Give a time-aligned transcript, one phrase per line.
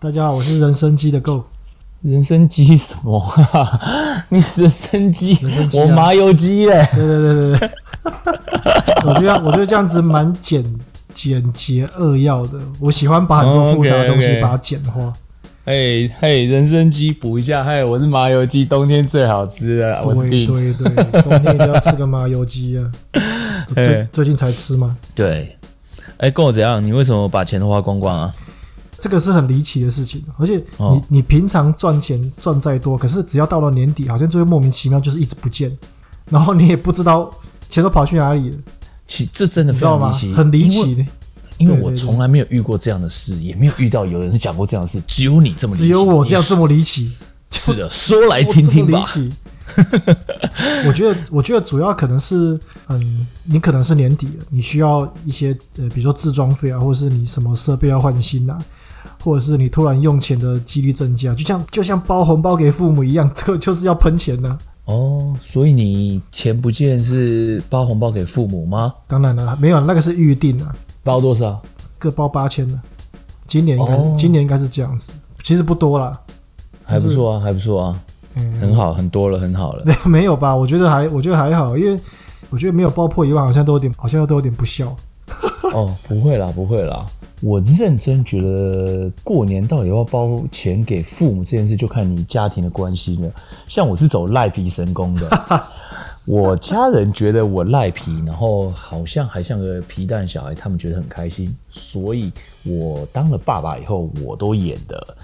[0.00, 1.44] 大家好，我是人生机的 Go。
[2.02, 3.22] 人参鸡什么？
[4.28, 5.40] 你是人参鸡，啊、
[5.72, 6.86] 我麻油鸡嘞。
[6.94, 7.70] 对对对对对，
[9.08, 10.62] 我觉得我觉得这样子蛮简
[11.14, 12.58] 简洁扼要的。
[12.78, 15.10] 我喜欢把很多复杂的东西把它简化。
[15.64, 17.64] 嘿嘿，人参鸡补一下。
[17.64, 20.02] 嘿，我是麻油鸡，冬天最好吃的。
[20.04, 22.84] 我是对对对，冬天一定要吃个麻油鸡啊。
[23.74, 24.94] 最最近才吃吗？
[25.14, 25.56] 对。
[26.18, 26.82] 哎，跟我怎样？
[26.82, 28.34] 你为什么把钱都花光光啊？
[29.04, 35.70] 这个是很离奇的事情，而且你、哦、你平常赚钱赚再多，可是只要到了年底，好像就会莫名其妙就是一直不见，
[36.30, 37.30] 然后你也不知道
[37.68, 38.56] 钱都跑去哪里了。
[39.06, 41.04] 其这真的非常离奇，很离奇的。
[41.58, 47.12] 因为我从来没有遇过这样的事，也没有遇到有人讲过这样的事，只有你这么离奇，只有我这样这么离奇。
[47.50, 49.04] 是的，说来听听吧。
[50.86, 52.58] 我 觉得，我觉得主要可能是，
[52.88, 58.56] 嗯，你可能是年底了，你需要一些呃，比如说自装费啊，或者是你什么设备要换新啊。
[59.22, 64.58] 或者是你突然用钱的几率增加，就像就像包红包给父母一样， 这个就是要喷钱呢。
[64.86, 68.92] 哦，所以你钱不见是包红包给父母吗？
[69.06, 70.74] 当然了，没有，那个是预定啊。
[71.02, 71.60] 包多少？
[71.98, 72.78] 各包八千的。
[73.46, 76.18] 今年应该是，哦，今年应该是这样子，其实不多啦，
[76.82, 78.00] 还不错啊，还不错啊，
[78.34, 79.84] 嗯，很好，很多了，很好了。
[80.04, 80.54] 没有吧？
[80.54, 81.98] 我觉得还，我觉得还好，因为
[82.50, 84.94] 我觉得没有包破一万，好像都有点，好像都有点不孝。
[85.72, 87.04] 哦，不会啦，不会啦。
[87.44, 93.30] 我认真觉得过年到底要包钱给父母这件事，就看你家庭的关系了。
[93.68, 95.68] 像我是走赖皮神功的，
[96.24, 102.32] 我家人觉得我赖皮，然后好像还像个皮蛋小孩，他们觉得很开心，所以
[102.64, 105.14] 我当了爸爸以后，我都演的。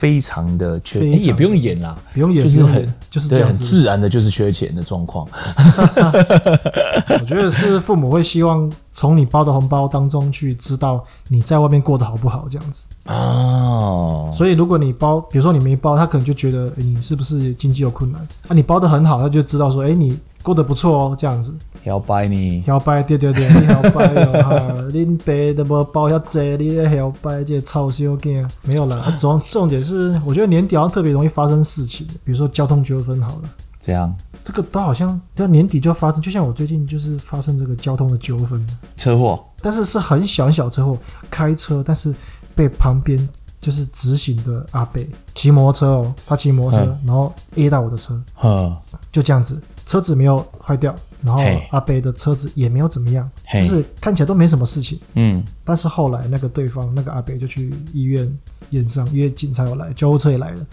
[0.00, 5.28] 非常的缺，哎，也不用演啦，不用演，就是很就是这样子，很自然的，就是缺钱的状况。
[7.20, 14.30] 我觉得是父母会希望从你包的红包当中去知道你在外面过得好不好，这样子哦。
[14.32, 18.26] 所以如果你包，比如说你没包，他可能就觉得你是不是经济有困难？
[18.48, 21.54] 啊，你包的很好，他就知道说，哎，你过得不错哦，这样子。
[21.84, 24.58] 摇摆你，摇摆对对对，你摇摆哦哈，
[24.90, 29.16] 恁爸都无包遐济，你在摇摆这臭小囝，没有啦。
[29.18, 33.48] 重重点是，我觉得年底好像特别容易发生事情，比如说交通纠纷好了。
[33.78, 34.14] 这样？
[34.42, 40.98] 这个都好像到年底就发生，就像我最近就是发生这个交通的纠纷，车祸，但是是很小很小车祸，
[41.30, 42.14] 开车但是
[42.54, 43.26] 被旁边
[43.58, 48.76] 就是直行的阿北骑摩托车哦，他骑摩托车，然后 A 到我的车，嗯，
[49.10, 49.58] 就这样子，
[49.90, 50.94] 车子没有坏掉。
[51.22, 54.98] 然后阿北的车子也没有怎么样，就是看起来都没什么事情。
[55.16, 58.26] 嗯，但是后来那个对方那个阿北就去医院
[58.70, 60.66] 验伤，因为警察有来，救护车也来了，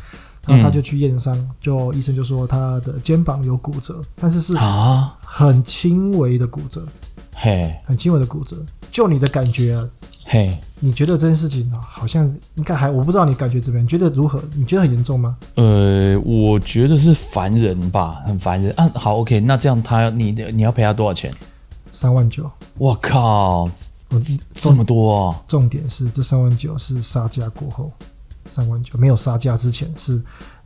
[0.45, 6.88] 然后他就去验伤，就医生就说他的肩膀有骨折，但是是啊很轻微的骨折，
[7.35, 8.55] 嘿，很轻微的骨折。
[8.97, 9.88] 就你的感觉啊。
[10.25, 12.25] 嘿你觉得这件事情好像
[12.56, 13.85] 应该还，我不知道你感觉怎么样？
[13.85, 14.41] 你觉得如何？
[14.56, 15.38] 你觉得很严重吗？
[15.53, 18.74] 呃，我觉得是烦人吧，很烦人。
[18.75, 21.31] 啊，好，OK，那这样他你你要赔他多少钱？
[21.91, 22.50] 三万九。
[22.80, 23.69] 我靠，
[24.09, 24.22] 我
[24.56, 25.44] 这么多啊！
[25.47, 27.91] 重点是这三万九是杀价过后，
[28.47, 30.19] 三万九没有杀价之前是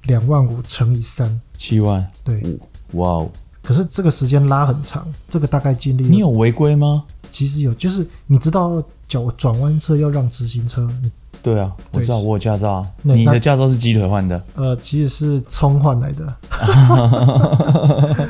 [0.04, 2.10] 两万五乘以三，七万。
[2.24, 2.42] 对，
[2.94, 3.30] 哇哦！
[3.62, 6.04] 可是这个时间拉很长，这个大概经历。
[6.04, 7.04] 你有违规吗？
[7.32, 8.84] 其实有，就是你知道。
[9.12, 10.90] 脚转弯车要让直行车。
[11.44, 12.88] 对啊，我知道，我有驾照啊。
[13.02, 14.42] 你的驾照是鸡腿换的？
[14.56, 16.34] 呃，其实是葱换来的。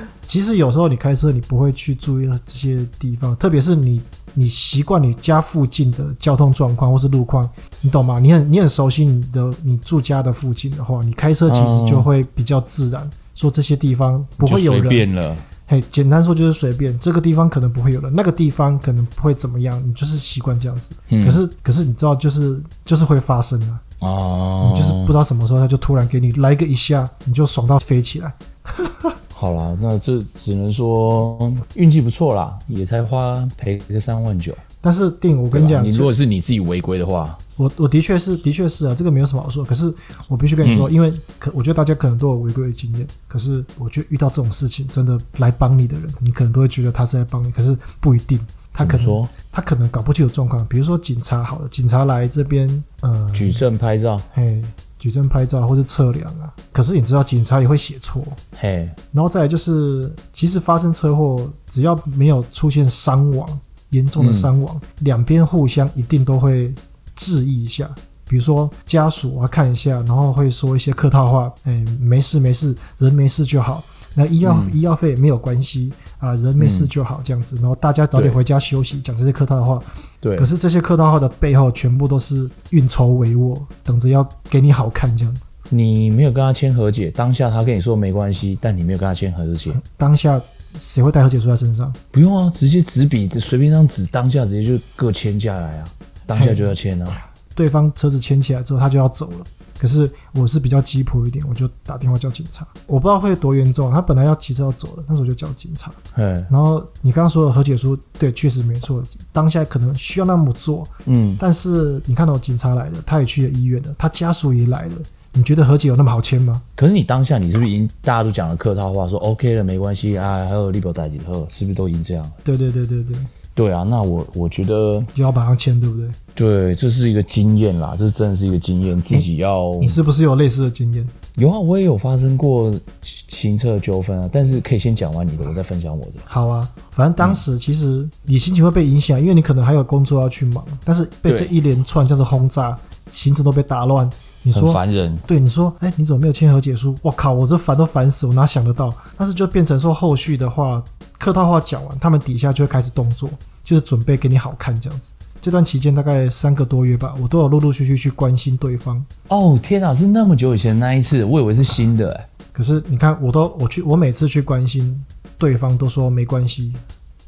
[0.25, 4.01] 其实有时候你开车，你不会去注意这些地方，特别是你
[4.33, 7.47] 你习惯你家附近的交通状况或是路况，
[7.81, 8.17] 你懂吗？
[8.17, 15.37] 你很你很熟悉你的你住家的附近的话，你开车其实就会比较自然，说这些地方不会有人。
[15.71, 20.91] 嘿，简单说就是随便，这个地方可能不会有人，那个地方可能不会怎么样，你就是习惯这样子。
[21.07, 23.79] 嗯、可是，可是你知道，就是就是会发生啊。
[23.99, 24.73] 哦。
[24.73, 28.33] 你就是不知道什么时候，他就突然给你来个一下，你就爽到飞起来。
[29.33, 31.39] 好啦，那这只能说
[31.75, 34.53] 运气不错啦，也才花赔个三万九。
[34.81, 37.37] 但是定，我跟你讲，你如果是你自己违规的话。
[37.57, 39.63] 我我的确是，的确是啊，这个没有什么好说。
[39.63, 39.93] 可是
[40.27, 43.05] 我必须跟你说，嗯、因为可我觉得大家可能都有违规的经验。
[43.27, 48.39] 可是我觉得遇到这种事情，真的来帮你的人，你可能都会觉得他是在帮你，可是不一定。
[48.73, 50.65] 他可能说他可能搞不清楚状况。
[50.65, 54.63] 比如说警察好了，警察来这边，呃，举证拍照，嘿，
[54.97, 56.51] 举证拍照或是测量啊。
[56.71, 58.23] 可是你知道，警察也会写错，
[58.57, 58.89] 嘿。
[59.11, 63.59] 然后再来就是，其实发生车祸，只要没有出现伤亡，
[63.91, 66.73] 严重的伤亡，两边、嗯、互相一定都会。
[67.13, 67.87] 质疑一下，
[68.27, 73.83] 比如说家属啊，看一下，然后会说一些客套话，哎，没事没事，人没事就好。
[74.15, 79.79] 那医药、嗯、医药费没有关系啊，人没事就好这样子，然后大家早点回家休息，讲这些客套的话。
[80.19, 85.41] 对，可是这些客套话的背后，全部都是运筹帷幄，等着要给你好看这样子。
[85.69, 90.41] 你没有跟他签和解，当下他跟你说没关系，但你没有跟他签和解，当下
[90.77, 91.91] 谁会带和解书在身上？
[92.11, 95.87] 不用啊，直接纸笔随便一张纸，当下直接就各签下来啊，
[96.25, 97.31] 当下就要签啊。
[97.53, 99.45] 对方车子牵起来之后，他就要走了。
[99.77, 102.65] 可是我是比较急迫一点，我就打电话叫警察。
[102.85, 105.91] 我不知道会有多严重，他本来要骑车要走了，但是我就叫警察。
[106.15, 109.03] 然后你刚刚说的和解书，对，确实没错。
[109.31, 114.95] 当下可能需要那么做，嗯，但是你看到警察来了，他也去了医院了，他家属也来了。
[115.33, 116.61] 你觉得和解有那么好签吗？
[116.75, 122.31] 可是你当下你是不是已经大家都讲了客套话，说 OK 了，没关系啊，还有利伯代几后，是不是都已经这样了？
[122.43, 123.15] 对对对对对。
[123.53, 126.09] 对啊，那我我觉得就要马上签，对不对？
[126.33, 129.75] 对，这是一个经验啦，这真的是一个经验，自己要。
[129.81, 131.05] 你是不是有类似的经验？
[131.35, 136.13] 有啊，我也有发生过行车纠纷啊，但是可以先讲完你的，我再分享我的。
[136.23, 142.77] 好啊，反正当时其实你心情会被影响，因为你可能还有工作要去忙，但是被这一连串这样子轰炸，
[143.11, 144.09] 行程都被打乱。
[144.43, 146.95] 你说烦人，对你说，哎，你怎么没有签和解书？
[147.01, 148.93] 我靠，我这烦都烦死，我哪想得到？
[149.17, 150.83] 但是就变成说后续的话。
[151.19, 153.29] 客套话讲完，他们底下就会开始动作，
[153.63, 155.13] 就是准备给你好看这样子。
[155.39, 159.05] 这段期间大概三个多月吧，我都有陆陆续续去关心对方。
[159.27, 162.27] 哦，天哪，是那么久以前那一次，我以为是新的哎。
[162.51, 164.99] 可是你看，我都我去，我每次去关心
[165.37, 166.73] 对方都说没关系，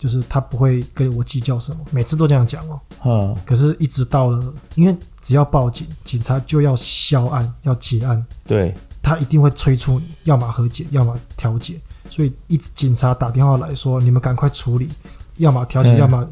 [0.04, 2.78] 就是他不会跟我计较什么，每次都这样讲哦。
[3.06, 3.36] 嗯。
[3.46, 8.22] 可是，一直到了，因为只要报警，警察就要销案，要结案。
[8.46, 8.76] 对。
[9.02, 11.80] 他一定会催促你，要么和解，要么调解。
[12.10, 14.90] 所以一直警察打电话来说，你们赶快处理，
[15.38, 16.28] 要么调解，要么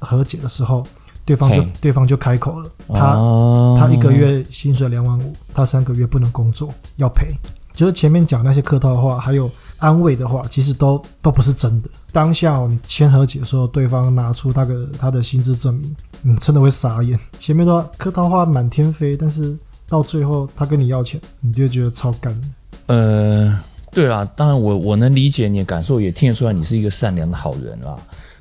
[0.00, 0.84] 和解的时候，
[1.24, 7.28] 对方就对方就开口了，他他一个月薪水两万五，他三个月不能工作，要赔。
[7.74, 9.48] 就是前面讲那些客套的话，还有
[9.78, 11.88] 安慰的话，其实都都不是真的。
[12.12, 17.18] 当下你签和解的时候，对方拿出那个他的薪资证明，你真的会傻眼。
[17.38, 19.56] 前面都客套话满天飞，但是
[19.88, 22.38] 到最后他跟你要钱，你就觉得超干。
[22.86, 23.58] 呃。
[23.90, 27.96] 对啦，当然我我能理解你的感受，也听得出来你是一个善良的好人啦。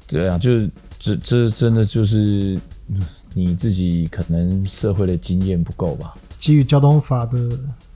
[0.06, 0.60] 对啊，就
[1.00, 2.60] 这这真的就是
[3.34, 6.16] 你自己可能社会的经验不够吧。
[6.38, 7.50] 基于交通法的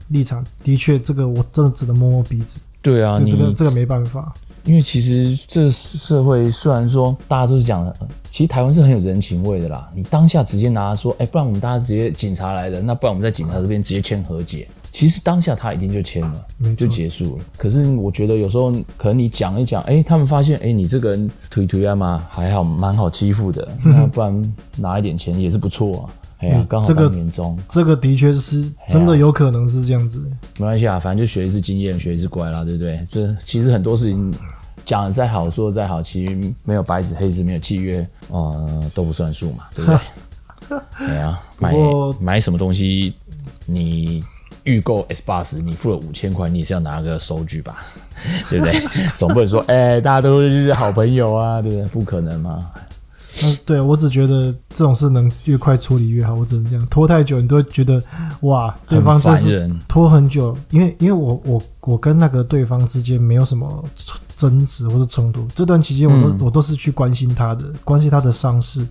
[0.08, 2.58] 立场，的确这个我真的只能摸摸鼻子。
[2.82, 4.34] 对啊，这个你这个没办法，
[4.64, 7.96] 因为其实这个社会虽然说大家都是讲的，
[8.30, 9.90] 其实台湾是很有人情味的啦。
[9.94, 14.68] 你当下直接拿说，哎，不然我们大家直接警察来了，那不然我们在警察这边直接签和解。
[14.90, 16.44] 其实当下他一定就签了，
[16.76, 17.44] 就结束了。
[17.56, 23.66] 可是我觉得有时候可能你讲一讲，哎，他们发现，哎，你这个人推推啊嘛，还好，蛮好欺负的。
[23.82, 26.04] 那不然拿一点钱也是不错啊。
[26.42, 30.20] 哎呀，刚好年终，这个的确是真的有可能是这样子。
[30.58, 33.06] 没关系啊，反正就学一次经验，学一次乖啦，对不对？
[33.10, 34.34] 这其实很多事情
[34.84, 40.78] 讲的再好，说的再好，其实没有白纸黑字，没有契约，呃，都不算数嘛，对不对？
[41.08, 41.74] 哎呀，买
[42.20, 43.14] 买什么东西
[43.64, 44.22] 你。
[44.64, 47.78] 预购 S 八十，你付了五千块，你也是要拿个收据吧，
[48.48, 48.80] 对不对？
[49.16, 51.84] 总不能说，哎、欸，大家都是好朋友啊，对不对？
[51.88, 52.70] 不可能嘛。
[53.44, 56.34] 嗯，对，我只觉得这种事能越快处理越好。
[56.34, 58.02] 我只能这样，拖太久，你都会觉得
[58.40, 60.56] 哇，对方真是拖很久。
[60.70, 63.84] 因为，因为我我我跟那个对方之间没有什么
[64.36, 68.86] 争执或者冲突，这段期间我都、嗯、我都是去关心他的，关心他的伤势。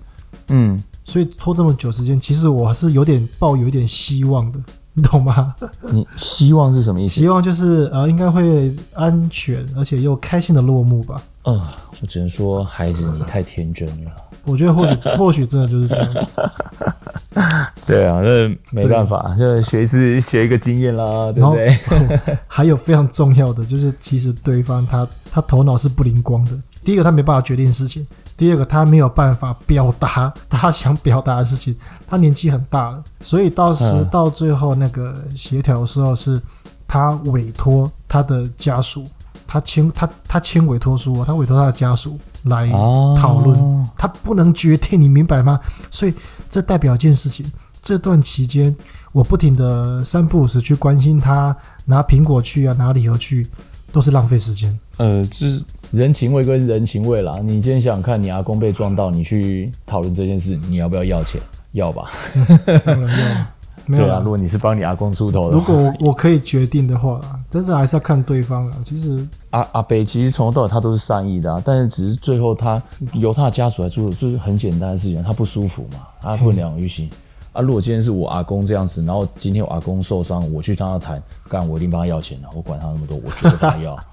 [0.47, 4.59] 嗯，所以拖这么久时间，其实我还是有点抱有一点希望的。
[4.93, 5.55] 你懂吗？
[5.89, 7.13] 你希望是什么意思？
[7.21, 11.15] 希望就是呃，应该会安全，而且又开心的落幕吧。
[11.43, 11.67] 嗯、呃，
[12.01, 14.11] 我只能说，孩子，你太天真了。
[14.45, 16.51] 我觉得或许 或许真的就是这样子。
[17.87, 21.77] 对啊，那没办法，就学一次学一个经验啦，对不对？
[22.47, 26.51] 还有非常重要的就是，其实对方他他头脑是不灵光的。
[26.83, 28.05] 第一个，他没办法决定事情。
[28.35, 31.75] 第二个，他没有办法表达他想表达的事情，
[32.07, 36.41] 他年纪很大了，所以到时到最后那个协调的时候，是
[36.87, 39.05] 他委托他的家属，
[39.45, 42.69] 他签他他签委托书，他委托他的家属来
[43.17, 45.59] 讨论，他不能决定，你明白吗？
[45.89, 46.13] 所以
[46.49, 47.45] 这代表一件事情，
[47.81, 48.75] 这段期间
[49.11, 51.55] 我不停的三不五时去关心他，
[51.85, 53.47] 拿苹果去啊，拿礼盒去，
[53.91, 54.77] 都是浪费时间。
[54.97, 55.63] 呃，就是。
[55.91, 61.41] 人情味跟人情味啦，你今天想想看，你阿公被撞到，你去讨论这件事，你要不要要钱？
[61.73, 62.09] 要吧？
[62.85, 63.45] 当然要。
[63.85, 67.19] 没有对啊，如果你是帮你阿公出头的话，如果我可以决定的话，
[67.49, 68.77] 但是还是要看对方啊。
[68.85, 72.81] 其实阿阿北其实从头到尾他都是善意的啊，但是只是最后他
[73.13, 77.09] 由他的家属来做，就是很简单的事情，他不舒服嘛，他不了于心。
[77.53, 84.03] 啊，如果今天是我阿公这样子，然后今天我阿公受伤，我去跟他谈，干我一定帮他要钱的，我管他那么多，我绝对帮他要。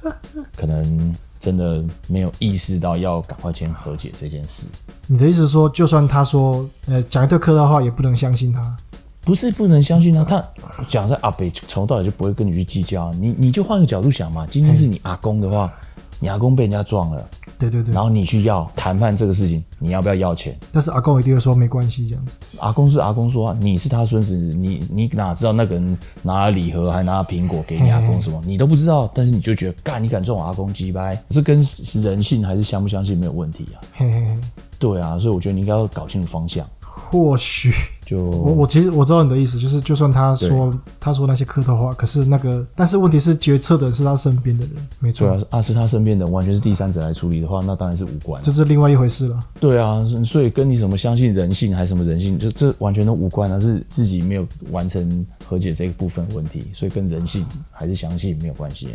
[0.54, 4.66] 可能真的没有意识到要赶快签和解这件事。
[5.06, 8.76] 你的意思是说，就算他说呃讲一堆客套话，也不能相信他？
[9.24, 10.44] 不是不能相信他，他
[10.86, 13.10] 讲在阿北从头到尾就不会跟你去计较。
[13.14, 15.72] 你你就换个角度想嘛，今天是你阿公的话，
[16.20, 17.26] 你阿公被人家撞了。
[17.56, 20.54] 对对对，然后你去要谈判这个事情，你要不要要钱？
[20.72, 22.32] 但是阿公一定会说没关系这样子。
[22.58, 28.42] 阿公是阿公说话，你是他孙子，你你哪知道那个人拿了礼盒还拿了苹果给你阿公什么？
[28.44, 31.16] 你都不知道，但是你就觉得干，你敢撞我阿公鸡掰？
[31.30, 31.64] 这跟
[32.02, 33.80] 人性还是相不相信没有问题啊？
[33.94, 34.38] 嘿嘿嘿，
[34.78, 36.68] 对啊，所以我觉得你应该要搞清楚方向。
[36.80, 37.72] 或许
[38.04, 49.44] 就我我其实我知道你的意思，就是就算他说他说那些客套话，可是那个但是问题是决策的是他身边的人，没错啊，啊是他身边的人，完全是第三者来处理的话，那当然是无关，这是另外一回事了。
[49.58, 58.88] 对啊，所以跟你什么相信人性还是什么人性，就这完全都无关啊，是自己没有完成和解这一部分问题，所以跟人性还是相信没有关系。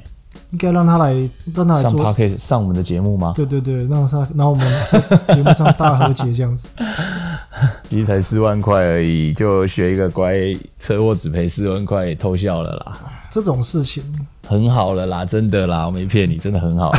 [0.51, 1.13] 应该让他来，
[1.53, 3.33] 让他来上 Podcast 上我们的节目吗？
[3.35, 4.99] 对对对，让他，然后我们在
[5.35, 6.69] 节目上大和解这样子。
[7.89, 10.33] 其实才四万块而已，就学一个乖，
[10.77, 12.97] 车祸只赔四万块，偷笑了啦。
[13.29, 14.03] 这种事情
[14.47, 16.93] 很好了啦，真的啦，我没骗你，真的很好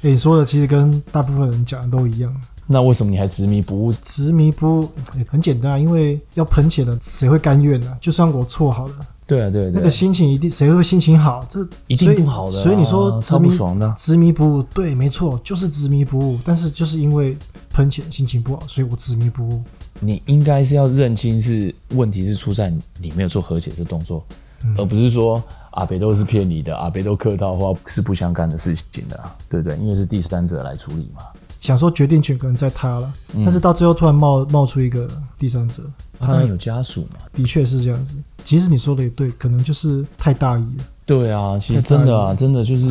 [0.00, 2.32] 你 说的其实跟大部分人讲的都一样。
[2.66, 3.92] 那为什么你还执迷不悟？
[4.02, 7.96] 执迷不悟、欸、很简单，因为要喷钱的，谁会甘愿呢？
[8.00, 8.94] 就算我错好了。
[9.28, 11.46] 对啊，对对，那个心情一定谁会心情好？
[11.50, 16.38] 这一定不好的，所以你说执迷不爽的，执迷不悟，对，没错，就是执迷不悟。
[16.42, 17.36] 但是就是因为
[17.70, 19.62] 喷钱心情不好，所以我执迷不悟。
[20.00, 24.24] 你应该是要认清是问题是出在你没有做和解这动作，
[24.64, 25.42] 嗯、而不是说
[25.72, 29.76] 阿北都是骗你的，阿北都客套话是不相干的事情的，对不对？
[29.76, 31.20] 因为是第三者来处理嘛。
[31.58, 35.82] 想说决定权可能在他了，嗯、但是到最后突然冒冒出一个第三者，
[36.18, 37.20] 他、啊、有家属嘛？
[37.34, 38.14] 的确是这样子。
[38.44, 40.84] 其实你说的也对，可能就是太大意了。
[41.04, 42.88] 对啊，其实真的啊，真的就是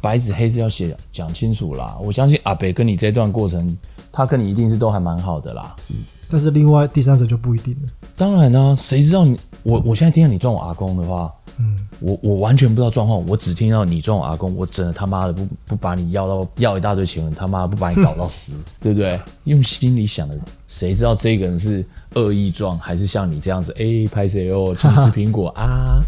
[0.00, 1.96] 白纸黑字要写讲清楚啦。
[2.02, 3.76] 我相信阿北跟你这段过程，
[4.10, 5.76] 他跟你一定是都还蛮好的啦。
[5.90, 5.96] 嗯，
[6.28, 7.88] 但是另外第三者就不一定了。
[8.16, 11.32] 当然呢、啊，谁知道你我我现在听到你撞我阿公的话。
[11.60, 19.20] 嗯，我我完全不知道状况，我只听到你撞我阿公，我真的他妈的不不把你要到要一大堆钱，他妈的不把你搞到死， 对不对？
[19.44, 20.38] 用心里想的，
[20.68, 21.84] 谁知道这个人是
[22.14, 23.72] 恶意撞，还是像你这样子？
[23.72, 24.74] 哎、欸，拍谁哦？
[24.78, 26.00] 请吃 苹果啊？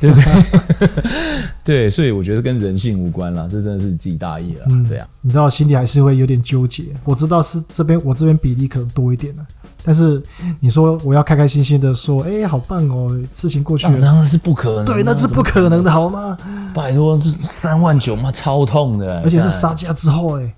[0.00, 0.88] 对不对？
[1.64, 4.66] 对，所以我觉得跟人性无关了，这真的是自己大意了。
[4.70, 6.84] 嗯，对啊，你知道心里还是会有点纠结。
[7.04, 9.46] 我知道是这边我这边比例可能多一点了。
[9.84, 10.22] 但是
[10.60, 14.84] 你说我要开开心心的说，哎、欸，好棒哦，事情过去了，当然是不可能。
[14.84, 16.38] 对，那是不可能的，好吗？
[16.72, 20.54] 拜托，这三万九嘛，超痛的，而且是杀价之后，哎，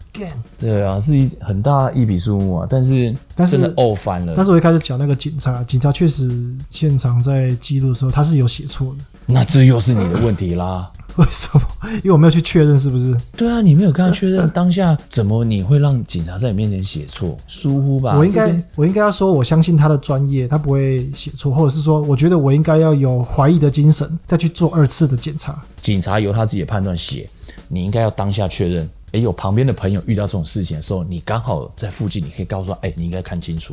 [0.59, 4.35] 对啊，是一很大一笔数目啊，但是但是真的呕翻了。
[4.37, 6.31] 但是我一开始讲那个警察，警察确实
[6.69, 9.05] 现场在记录的时候，他是有写错的。
[9.27, 10.74] 那这又是你的问题啦。
[11.19, 11.63] 为什么？
[11.99, 13.17] 因为我没有去确认，是不是？
[13.37, 17.37] 对啊，你没有跟他确认当下，怎么你会让警察在你面前写错？
[17.47, 18.19] 疏忽吧。
[18.19, 25.63] 我应该，我应该要说，我相信他的专业，他不会写错，或者是说，我觉得我应该要有怀疑的精神，再去做二次的检查。
[25.81, 27.29] 警察由他自己的判断写，
[27.69, 28.89] 你应该要当下确认。
[29.13, 33.73] 哎，有旁边的朋友遇到这种事情的时候，你刚好在附近，你可以告诉他，哎，你应该看清楚，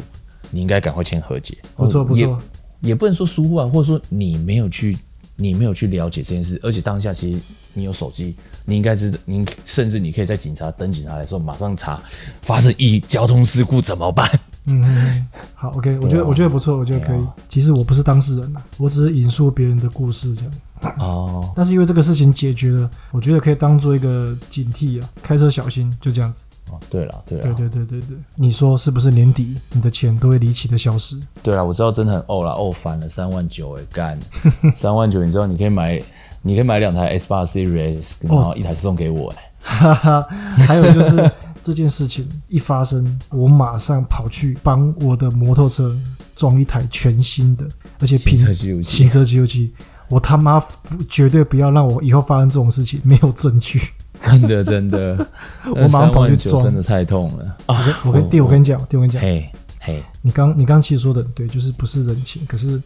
[0.51, 1.57] 你应该赶快签和解。
[1.75, 2.39] 不错不错，
[2.81, 4.95] 也，也不能说疏忽啊，或者说你没有去。
[5.35, 7.39] 你没有去了解这件事，而且当下其实
[7.73, 8.35] 你有手机，
[8.65, 12.01] 你应该知道，你甚至你可以在警察等警察来的时候马上查，
[12.41, 14.29] 发生一交通事故怎么办？
[14.65, 17.19] 嗯，好，OK，我觉得我觉得不错，我觉得可以。
[17.49, 20.53] 其实我不是当事人啊，我只是引述别人的故事这样。
[20.99, 26.45] 哦，但是因为这个事情解决了，我觉得可以当做一个警惕啊，开车小心，就这样子。
[26.71, 31.21] 哦，对了，对了，对对对对对，你说是不是年底你的钱都会离奇的消失？
[31.43, 34.17] 对啊，我知道真的很呕了，呕翻了三万九哎，干。
[34.73, 36.01] 三万九，你知道你可以买，
[36.41, 40.21] 你可以买两台 S 八 Series，然后一台送给我哎，哈哈，
[40.65, 41.29] 还有就是
[41.61, 45.95] 这件事情一发生，我马上跑去帮我的摩托车
[46.35, 47.65] 装一台全新的，
[47.99, 49.73] 而且行车记录器，行车记录器，
[50.07, 50.63] 我他妈
[51.09, 53.81] 绝对不要让我以后发生这种事情，没有证据。
[54.21, 55.27] 真 的真的，
[55.75, 57.83] 我马上跑去撞，真的太痛了啊！
[58.05, 62.79] 我跟弟，我跟你讲，弟，我跟你讲，嘿嘿，你刚你刚其实说的对，就是不是人情，可是，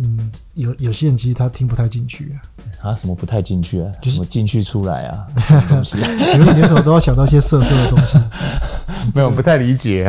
[0.00, 2.34] 嗯，有有些人其实他听不太进去
[2.80, 3.92] 啊，什么不太进去啊？
[4.04, 5.26] 什么进去出来啊？
[5.68, 8.16] 东西，有时候都要想到一些色色的东西，
[9.12, 10.06] 没有不太理解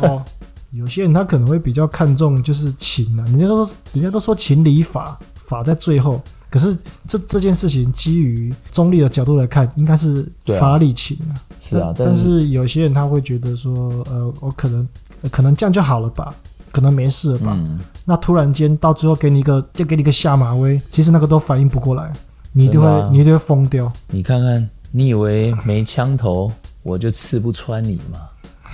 [0.00, 0.22] 哦。
[0.70, 6.22] 有些人他可能会比较看重就是情啊，人家都说人家都说情理法法在最后。
[6.50, 6.76] 可是
[7.06, 10.26] 这这件事情基于中立的角度来看，应该是
[10.58, 11.32] 法理情啊。
[11.60, 14.88] 是啊，但是有些人他会觉得说，呃，我可能
[15.30, 16.34] 可能这样就好了吧？
[16.72, 17.52] 可能没事了吧？
[17.56, 22.12] 嗯，那突然间到最后给你一个，就给你一个下马威，其实那个都反应不过来，
[22.52, 23.92] 你一定会，啊你一定会疯掉。
[24.08, 26.50] 你看看，你以为没枪头
[26.82, 28.20] 我就刺不穿你吗？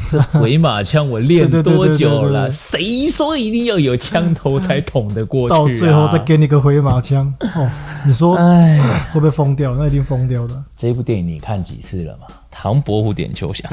[0.10, 2.50] 这回马枪我练多久了？
[2.50, 5.58] 谁说一定要有枪头才捅得过去、啊？
[5.58, 7.70] 到最后再给你个回马枪哦，
[8.06, 8.78] 你说哎，
[9.12, 9.74] 会不会疯掉？
[9.74, 10.62] 那一定疯掉的。
[10.76, 12.26] 这部电影你看几次了嘛？
[12.50, 13.70] 唐伯虎点秋香，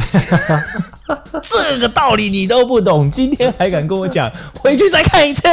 [1.42, 4.30] 这个道理你都不懂，今天还敢跟我讲？
[4.60, 5.48] 回去再看一次。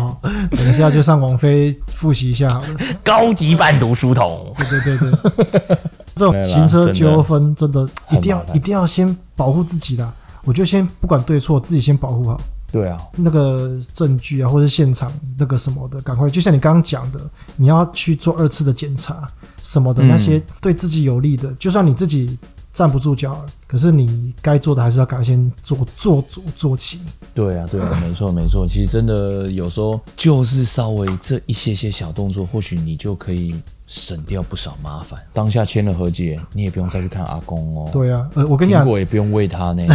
[0.00, 2.68] 哦、等一下就上王菲复习一下好了。
[3.02, 4.54] 高级半读书童。
[4.56, 5.10] 对对对
[5.44, 5.78] 对，
[6.14, 10.08] 这种行车纠纷真的一定要一定要先保护自己的。
[10.46, 12.40] 我就先不管对错，自己先保护好。
[12.72, 16.28] 对啊，那个证据啊，或者现场那个什么的，赶快。
[16.28, 17.20] 就像你刚刚讲的，
[17.56, 19.30] 你要去做二次的检查
[19.62, 22.38] 什么的，那些对自己有利的，嗯、就算你自己
[22.72, 27.00] 站不住脚，可是你该做的还是要赶快先做做足做起。
[27.34, 28.66] 对啊，对啊， 没错没错。
[28.68, 33.54] 其实真的有时候就是稍微这一些些小动作，或许你就可以。
[33.86, 35.20] 省掉不少麻烦。
[35.32, 37.88] 当下签了和解，你也不用再去看阿公哦。
[37.92, 39.86] 对啊，呃，我跟你讲，苹果也不用喂他呢。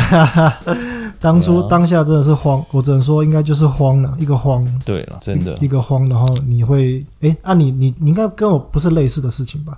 [1.19, 4.65] 当初、啊、当下真的是慌，我只能说应该就是慌了，一个慌。
[4.85, 9.77] 对了，真的，一个慌，然后你会，哎，啊你，你你你应该跟我不是类似的事情吧？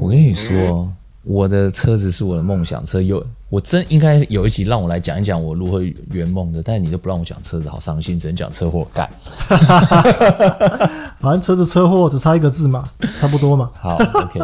[0.00, 0.92] 我跟你说。
[1.24, 9.08] 我的车子是我的梦想车，有我真应该有一集让我来讲一讲我如何圆梦的，但是你都不让我讲车子，好伤心，只能讲车祸干。
[11.18, 12.82] 反正车子车祸只差一个字嘛，
[13.20, 13.70] 差不多嘛。
[13.78, 14.40] 好，OK，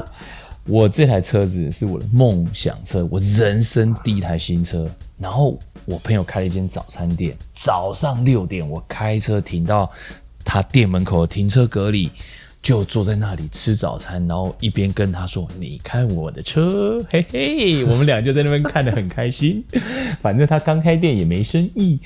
[0.67, 4.87] 我这台车子是我的梦想车，我人生第一台新车。
[5.19, 9.91] 然后我朋友开了一间早餐店，早上六点我开车停到
[10.45, 12.13] 他店门口的停车格里。
[12.69, 19.65] 就坐在那里吃早餐，然后一边跟他说：“你看我的车，嘿 嘿。” 我们俩就在那边看得很开心。
[20.21, 21.99] 反正他刚开店也没生意，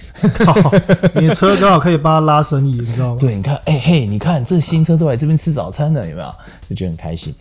[1.16, 3.19] 你的车刚好可以帮他拉生意，你知道吗？
[3.19, 6.32] 对，你看，哎、欸、嘿，你看这新车都来这边吃早餐了，有没有？
[6.71, 7.34] 就觉得很开心。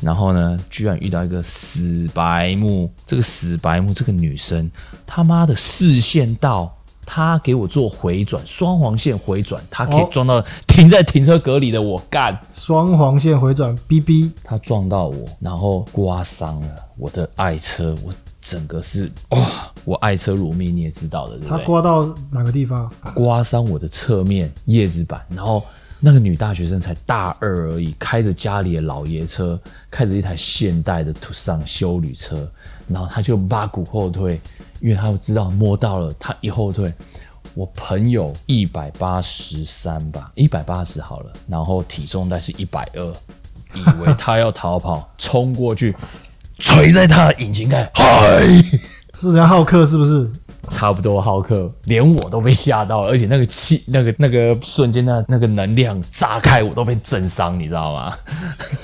[0.00, 4.70] 然后呢，居然遇到一个死白目，这个死白目这个女生，
[5.04, 6.72] 他妈的视线到。
[7.10, 12.38] 他给我做回转，双黄线回转，他可以撞到停在停车格里的我干。
[12.52, 16.68] 双黄线回转，B B，他撞到我，然后刮伤了
[16.98, 21.58] 我的爱车，我整个是哇，我爱车如命，你也知道的，对不对？
[21.58, 22.92] 他刮到哪个地方？
[23.14, 25.64] 刮伤我的侧面叶子板，然后
[25.98, 29.58] 那个女大学生才大二而已，开着家里的老爷车，
[29.90, 32.46] 开着一台现代的途尚修旅车，
[32.86, 34.38] 然后他就八股后退。
[34.80, 36.92] 因为他知道摸到了，他一后退，
[37.54, 43.12] 我朋友一百八十三吧，一百八十好了，然后体重带是一百二，
[43.74, 45.94] 以为他要逃跑，冲过去，
[46.58, 48.40] 锤在他的引擎盖，嗨，
[49.14, 50.30] 是这样浩克是不是？
[50.70, 58.14] 差不多浩克，连我都被吓到了，而且那个气，那个那个瞬间，那那个能量炸开，我都被震伤，你知道吗？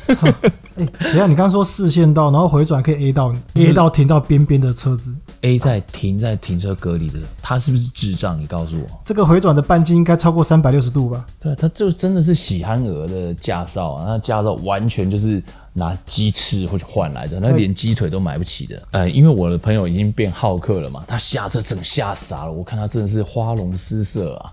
[0.77, 5.13] 哎，等下，你刚刚说视线到，然后回转可以 A 到，A 到停到边边的车子。
[5.43, 8.41] A 在停在停车格里的，他是不是智障？
[8.41, 11.25] 你告诉我，这个回转的半径应该超过三百六十度吧？
[11.39, 15.43] 对，他就真的是喜憨儿的驾照啊，那驾照完全就是
[15.75, 18.83] 拿鸡翅或者换来的，那连鸡腿都买不起的。
[18.93, 24.51] 呃，因为我的朋友已经变好客了嘛，他下车整个吓傻了，我看他真的是花容失色啊。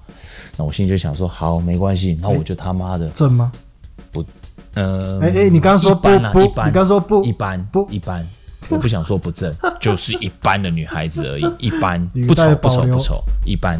[0.57, 3.49] 那我心里就想说，好，没关系，那我就他妈的正吗？
[4.73, 8.27] 不，嗯，哎哎，你刚刚说不不，你刚刚说不一般不一般。
[8.69, 13.77] 我不想说不正， 就是一般的女孩子而已， 一般不丑不丑不丑，一般。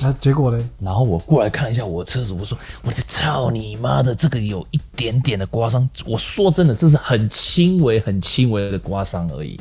[0.00, 0.70] 那结果呢？
[0.78, 5.88] 然后我过来看了一下我的车子，我说我的操你妈的，这个有一点点的刮伤。
[6.06, 9.58] 我说真的，这是很轻微、很轻微的刮伤而已。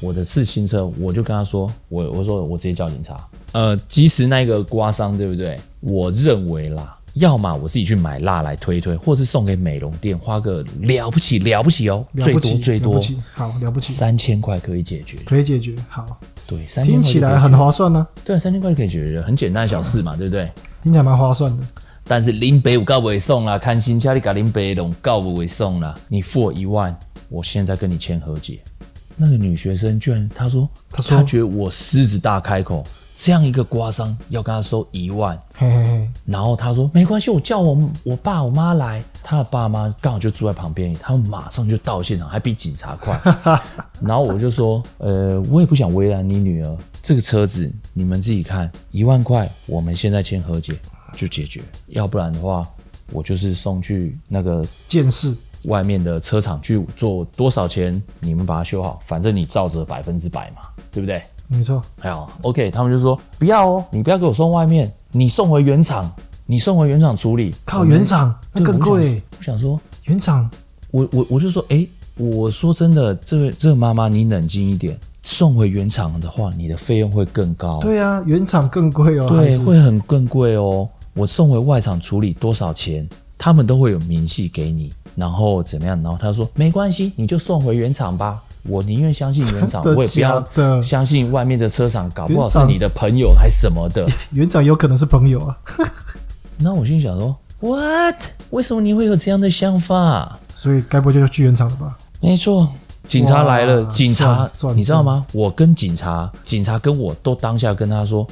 [0.00, 3.22] 我的是新车，我就跟他说，我我说我直接叫警察。
[3.52, 5.60] 呃，即使那个刮伤，对不对？
[5.80, 6.96] 我认为啦。
[7.18, 13.00] 要么我自己去买蜡来推推，或是送给美容店，花个了不起了不起哦，最多最多
[13.34, 18.06] 好了不起三千块可以解决，可以解决好，对，三千块听起来很划算呢、啊。
[18.24, 20.50] 对，三千块就可以解决，很简单的小事嘛，嗯、对不对？
[20.82, 21.62] 听起来蛮划算的。
[22.04, 26.96] 但是林北我告不会送啦，看新家里搞林北龙告不会送啦，你付我一万，
[27.28, 28.60] 我现在跟你签和解。
[29.16, 32.84] 那个女学生居然她说，她说她觉得我狮子大开口。
[33.20, 35.97] 这样一个刮伤要跟她收一万，嘿嘿嘿，
[36.30, 43.18] 然后他说没关系，我叫我我爸我妈来，他的爸妈刚好就住在旁边，他们马上就到现场，还比警察快。
[44.02, 50.78] 然后我就说，呃，我也不想为难你女儿，这个车子你们自己看，一万块，我们现在签和解
[51.14, 52.68] 就解决，要不然的话，
[53.10, 60.62] 我就是送去那个建设外面的车厂去做多少钱，你们把它修好，反正你照着百分之百嘛，
[60.92, 61.22] 对不对？
[61.48, 61.82] 没错。
[62.02, 66.10] 哎呦，OK，他们就说不要哦，你不要给我送外面，你送回原厂，
[66.46, 67.54] 你送回原厂处理。
[67.64, 69.22] 靠，原厂那更贵。
[69.38, 70.48] 我想说原厂，
[70.90, 77.80] 我我我就说，哎，我说真的，这位这个妈妈，你冷静一点，送回原厂的话，你的费用会更高。
[77.80, 79.26] 对啊，原厂更贵哦。
[79.28, 80.88] 对，会很更贵哦。
[81.14, 84.92] 我送回外厂处理多少钱，他们都会有明细给你。
[85.16, 86.00] 然后怎么样？
[86.00, 88.40] 然后他说没关系，你就送回原厂吧。
[88.64, 94.06] 我宁愿相信原厂， 我也不要相信外面的车厂，搞不好是你的朋友还是什么的。
[94.32, 95.56] 原厂有可能是朋友啊。
[96.58, 98.16] 那我心里想说，What？
[98.50, 100.38] 为什么你会有这样的想法？
[100.54, 101.96] 所以该不会就是去原厂了吧？
[102.20, 102.68] 没错，
[103.06, 105.24] 警察来了，警察，你知道吗？
[105.32, 108.26] 我跟警察，警察跟我都当下跟他说，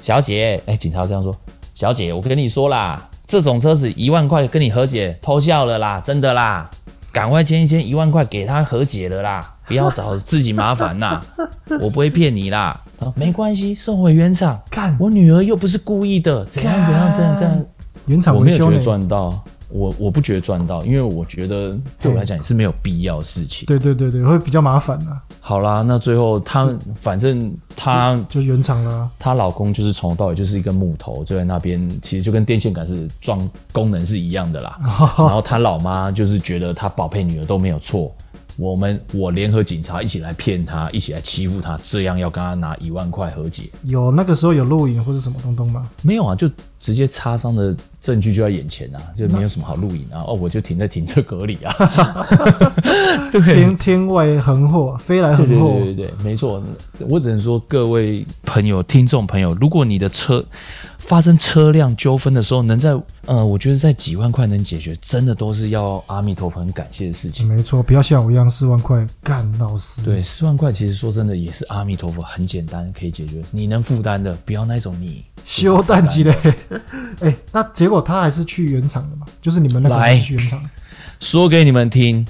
[0.00, 1.36] 小姐，哎，警察这样说，
[1.74, 3.08] 小姐，我跟你说啦。
[3.24, 6.68] 这种车子一万块跟你和解，偷笑了啦，真的啦，
[7.10, 11.20] 赶快签一签一万块给他和解了啦，不要找自己麻烦呐，
[11.80, 12.78] 我不会骗你啦，
[13.14, 14.60] 没关系，送回原厂。
[14.70, 17.64] 看我女儿又不是故意的，怎样怎样怎样怎样，
[18.06, 19.42] 原厂我没有觉得赚到。
[19.74, 23.64] 我我不觉得赚到，因为我觉得对我来讲也是没有必要的事情。
[23.64, 25.16] 对对对对，会比较麻烦啊。
[25.40, 29.08] 好啦，那最后她反正她就，原厂了。
[29.18, 34.76] 她老公就是从头到尾就是一根木头，就在那边，其实就跟电线杆是装功能是一样的啦。
[35.16, 38.14] 然后她老妈就是觉得她宝贝女儿都没有错。
[38.56, 43.64] 我们我联合警察一起来骗他，一起来欺负他，这样要跟他拿一万块和解。
[43.84, 45.88] 有那个时候有录影或者什么东东吗？
[46.02, 46.48] 没有啊，就
[46.80, 50.22] 直接擦伤的证据就在眼前啊，就没有什么好录影啊。
[50.26, 51.74] 哦，我就停在停车格里啊。
[53.32, 55.72] 对，天天外横祸，飞来横祸。
[55.78, 56.62] 对对对对对，没错。
[57.08, 60.44] 我只能说各位朋友、听众朋友，如果你的车。
[61.02, 67.46] 发生车辆纠纷的时候，能在呃，我觉得在几万块能解决，真的都是要阿弥陀佛很感谢的事情。
[67.46, 70.02] 没错，不要像我一样四万块干老死。
[70.02, 76.32] 对，四万块其实说真的也是阿弥陀佛很简单可以解决，你能负担的，不要那种你修蛋机嘞。
[77.20, 79.26] 哎、欸，那结果他还是去原厂的嘛？
[79.42, 80.70] 就是你们那个去原厂。
[81.20, 82.26] 说给你们听，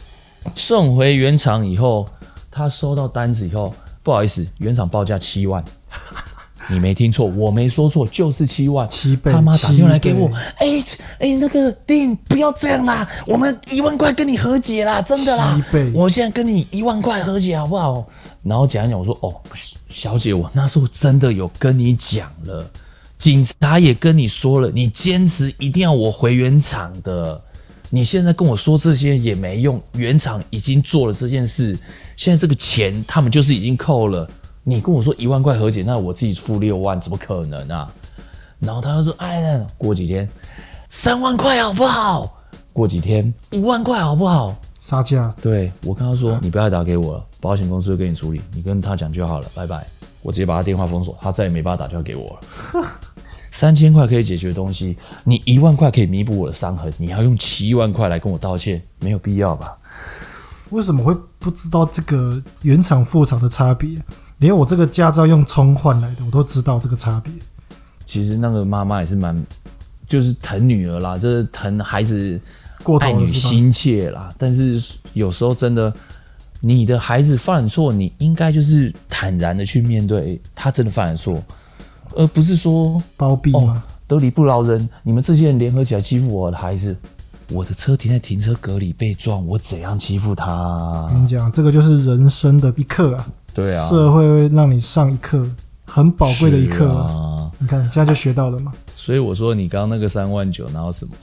[0.56, 2.08] 送回原厂以后，
[2.50, 5.62] 他收到单子以后，不好意思，原厂报价七万。
[6.68, 8.88] 你没听错，我没说错，就是七万。
[8.88, 10.82] 七倍，他妈打电话来给我，哎哎、欸
[11.18, 15.54] 欸，那个丁，不要这样啦，我们一万块跟你和解啦，真的啦。
[15.56, 18.06] 七倍，我现在跟你一万块和解好不好？
[18.42, 19.34] 然后讲一讲，我说哦，
[19.88, 22.70] 小姐，我那时候真的有跟你讲了，
[23.18, 27.40] 警察也跟你说了，你坚持一定要我回原厂的，
[27.90, 31.76] 你现在跟我说这些也没用，原厂已经做了这件事，
[32.16, 34.28] 现在这个钱他们就是已经扣了。
[34.64, 37.92] 你跟我说一万块和解，那我自己付六万，怎么可能啊？
[38.60, 40.28] 然后他又说：“哎，过几天
[40.88, 42.32] 三万块好不好？
[42.72, 44.56] 过几天五万块好不好？
[44.78, 49.84] 杀价。”对，我跟他说：“你不要打给我了，保险公司会给你处理，你跟他讲就好了，拜拜。”
[50.22, 52.88] 我直接把他电话封锁，他再也没办法打电话给我了。
[53.50, 59.76] 三千块可以解决的东西，你一万块可以弥补我的伤痕，你要用七万块来跟我道歉，没有必要吧？
[60.70, 64.00] 为什么会不知道这个原厂副厂的差别？
[64.42, 67.32] 连我这个驾照用充换来的，我都知道这个差别。
[68.04, 69.40] 其实那个妈妈也是蛮，
[70.04, 72.38] 就是疼女儿啦，就是疼孩子，
[73.00, 74.34] 爱女心切啦。
[74.36, 75.94] 但是有时候真的，
[76.60, 81.40] 你的孩子犯错，你应该就是坦然的去面对，他真的犯了错，
[82.16, 83.60] 而不是说包庇吗？
[83.60, 84.88] 哦，得理不饶人。
[85.04, 86.96] 你们这些人联合起来欺负我的孩子，
[87.50, 90.52] 我的车停在停车格里被撞，我怎样欺负他？
[90.52, 93.26] 我跟你讲，这个就是人生的一课啊。
[93.54, 95.46] 对啊，社会会让你上一课，
[95.84, 97.50] 很宝贵的一课啊！
[97.58, 98.72] 你看，现在就学到了嘛。
[98.96, 101.14] 所以我说，你刚刚那个三万九，然后什么？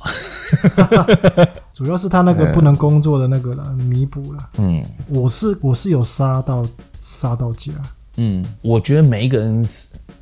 [1.73, 4.49] 主要是他那个不能工作的那个了，弥补了。
[4.57, 6.65] 嗯，我是我是有杀到
[6.99, 7.71] 杀到家。
[8.17, 9.67] 嗯，我觉得每一个人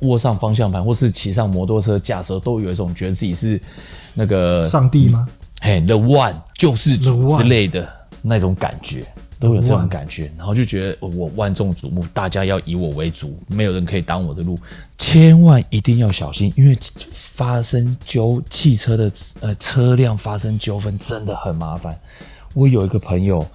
[0.00, 3.60] 握上方向盘，或是骑上摩托车驾驶，都有一种觉得自己是
[4.14, 5.26] 那个上帝吗？
[5.60, 7.88] 嘿，The One 救世主之类的
[8.22, 9.04] 那种感觉。
[9.40, 14.58] 都有这种感觉，然后就觉得我万众瞩目，大家要以我为主，没有人可以挡我的路，
[14.96, 16.76] 千万一定要小心，因为
[17.12, 21.98] 发生纠汽车的呃车辆发生纠纷真的很麻烦。
[22.54, 23.46] 我有一个朋友，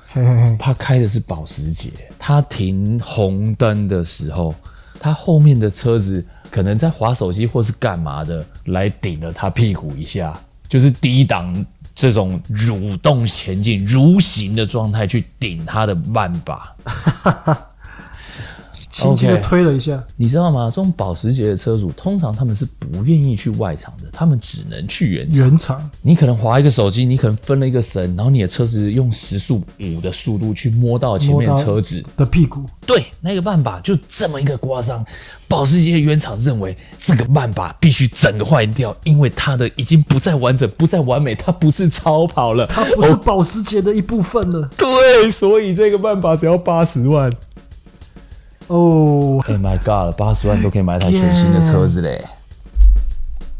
[0.57, 4.55] 他开的是保时捷，他停红灯的时候，
[4.99, 10.33] 他后面的车子可能在划手机或是干嘛的，来顶了他屁股一下，
[10.69, 11.53] 就是低档。
[11.95, 16.75] 这种蠕动前进、蠕行的状态去顶他的慢把，
[18.93, 20.01] 轻轻的推了一下。
[20.15, 20.69] 你知道吗？
[20.69, 25.45] 这种保时捷的车主，通常他们是不愿意去外场的，他们只能去原厂。
[25.45, 32.63] 原厂，你可能划一个手机，你可能分了一个神，然后你的车子用时速五的速度去摸到前面车子的屁股。
[32.85, 35.03] 对，那个办法就这么一个刮伤。
[35.47, 44.69] 保时捷原厂认为这个办法必须整个坏掉，因为它的已经不再完整、不再完美，它不是超跑了，它不是保时捷的一部分了。
[44.77, 47.31] 对，所以这个办法只要八十万。
[48.73, 52.19] 哦，Oh my God，八十万都可以买一台全新的车子嘞.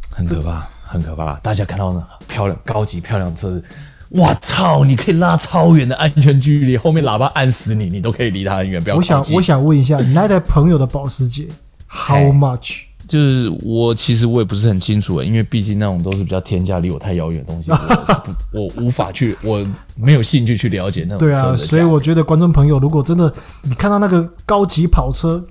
[0.10, 1.36] 很可怕，很可怕。
[1.36, 3.64] 大家看到呢漂亮、高级、漂亮的车子，
[4.10, 4.84] 哇操！
[4.84, 8.96] 你可以拉超远的安全距离，后面喇叭按死你，你都可以离他很远，不要。
[8.96, 11.48] 我想，我想问一下，你那台朋友的保时捷
[11.88, 12.86] ，How much？
[13.08, 18.20] 就是我其实我也不是很清楚诶，因为毕竟那种都是比较天价离我太遥远的东西， 我是
[18.52, 21.20] 不我无法去，我没有兴趣去了解那种。
[21.20, 23.32] 对啊，所以我觉得观众朋友，如果真的
[23.64, 25.44] 你看到那个高级跑车，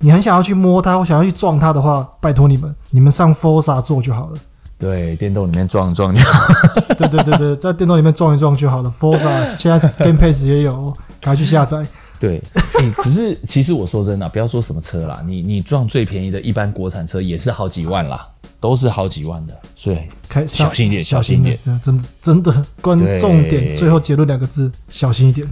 [0.00, 4.36] 你很想要去摸它，或想要去撞它的话，拜托你们，你们上 Forza 坐就好了。
[4.78, 6.54] 对，电动里面撞一撞就好。
[6.96, 8.90] 对对对对，在电动里面撞一撞就好了。
[8.90, 11.82] Forza 现在 Game Pass 也有，赶快去下载。
[12.20, 12.40] 对，
[12.74, 18.28] 欸，可是其实我说真的，不要说什么车啦，你你撞最便宜的一般国产车也是好几万啦，
[18.60, 25.48] 都是好几万的，所以开小心一点，小心一点，真的真的关重点，最后结论两个字，小心一点，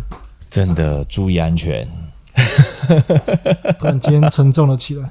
[0.50, 1.88] 真的注意安全。
[3.78, 5.10] 突然间沉重了起来，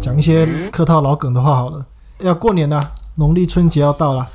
[0.00, 1.84] 讲一些客套老梗的话好了，
[2.20, 4.28] 要过年了，农历春节要到了。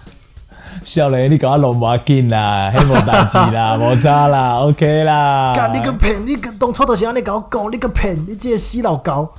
[0.83, 5.53] 少年，你搞我弄不紧啦， 黑无代志啦， 无差啦，OK 啦。
[5.55, 6.25] 干你个骗！
[6.25, 8.15] 你个当初就是安尼搞我讲，你个骗！
[8.27, 9.33] 你这个死老狗。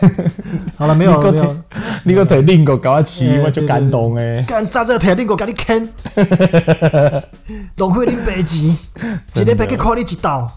[0.78, 1.56] 好了，没有了，没有。
[2.04, 4.44] 你个铁钉狗搞我骑，我就感动诶。
[4.46, 5.92] 干炸这个铁钉狗，给你啃。
[7.76, 8.78] 浪费你白钱，
[9.34, 10.50] 一礼拜去看你一道。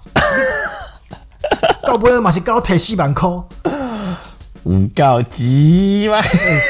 [1.83, 3.29] 到尾嘛是搞我提四万块。
[4.63, 6.21] 唔够急嘛？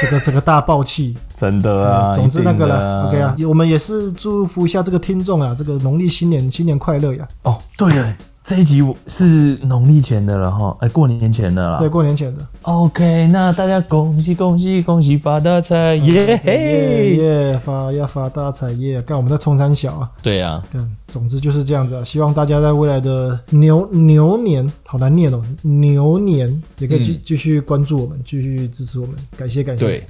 [0.02, 2.12] 这个这个大爆气，真的啊！
[2.12, 7.28] 嗯、总之那个了，OK 啊，我们也是祝福一下这个听众啊，这个农历新年新年快乐呀！
[7.44, 8.16] 哦，对了。
[8.44, 11.78] 这一集是农历前的了哈，哎，过年前的啦。
[11.78, 12.48] 对，过年前的。
[12.64, 19.00] OK，那大家恭喜恭喜恭喜发大财，耶嘿耶，发要发大财耶！
[19.04, 20.10] 干，我们在冲山小啊。
[20.24, 20.64] 对呀、啊。
[20.74, 22.04] 嗯，总之就是这样子啊。
[22.04, 29.86] 希望大家在未来的牛牛年，好难念哦，牛年也可以继继续关注我们，继续支持我们，感谢感谢。
[29.86, 30.04] 对。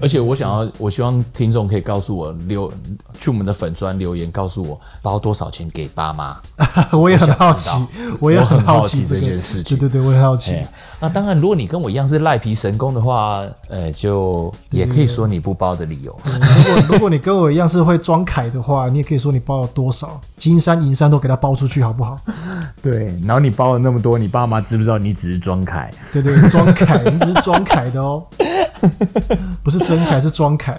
[0.00, 2.72] 而且我想要，我希望听众可以告诉我留
[3.18, 6.36] 去我们的粉专留言，告诉我包多少钱给爸妈。
[6.92, 7.70] 我也很好奇，
[8.20, 9.76] 我也很好奇这件事情。
[9.76, 10.60] 对对对，我也很好奇。
[11.00, 16.16] 那当然，如果你跟我一样是赖皮神功的话，呃，就也可以说你不包的理由。
[16.24, 22.18] 如果如果你跟我一样是会装凯的话，你也可以说你包了多少，金山银山都给他包出去，好不好？
[22.82, 23.16] 对。
[23.22, 25.90] 然后你包了那么多，你爸妈知不知道你只是装凯？
[26.12, 28.24] 对对，装凯，你只是装凯的哦。
[29.62, 30.78] 不是真凯，是装凯。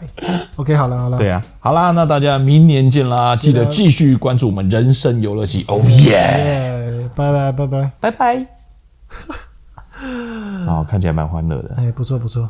[0.57, 3.35] OK，好了好了，对啊，好啦，那大家明年见啦！
[3.35, 5.63] 记得继续关注我们人生游乐器。
[5.67, 7.07] Oh yeah！
[7.15, 8.45] 拜拜拜拜拜拜。
[10.67, 11.75] 哦，看起来蛮欢乐的。
[11.77, 12.49] 哎，不错不错。